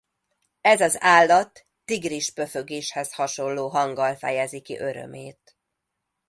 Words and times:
Ez 0.61 0.81
az 0.81 0.97
állat 0.99 1.65
tigris-pöfögéshez 1.85 3.13
hasonló 3.13 3.67
hanggal 3.67 4.15
fejezi 4.15 4.61
ki 4.61 4.77
örömét. 4.79 5.57